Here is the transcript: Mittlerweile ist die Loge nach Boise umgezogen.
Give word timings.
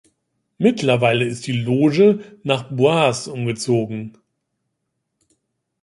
Mittlerweile 0.57 1.25
ist 1.25 1.45
die 1.45 1.51
Loge 1.51 2.39
nach 2.41 2.71
Boise 2.71 3.31
umgezogen. 3.31 4.17